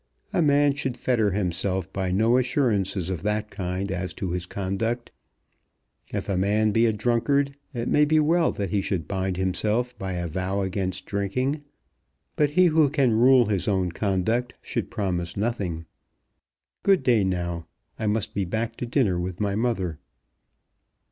[0.33, 5.11] A man should fetter himself by no assurances of that kind as to his conduct.
[6.11, 9.95] If a man be a drunkard, it may be well that he should bind himself
[9.99, 11.61] by a vow against drinking.
[12.35, 15.85] But he who can rule his own conduct should promise nothing.
[16.81, 17.67] Good day now.
[17.99, 19.99] I must be back to dinner with my mother."